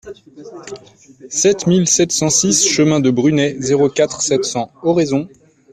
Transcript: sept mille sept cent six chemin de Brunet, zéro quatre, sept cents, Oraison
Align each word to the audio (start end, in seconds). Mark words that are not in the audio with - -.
sept 1.29 1.67
mille 1.67 1.85
sept 1.87 2.11
cent 2.11 2.31
six 2.31 2.65
chemin 2.67 2.99
de 3.01 3.11
Brunet, 3.11 3.57
zéro 3.59 3.87
quatre, 3.87 4.23
sept 4.23 4.43
cents, 4.43 4.71
Oraison 4.81 5.29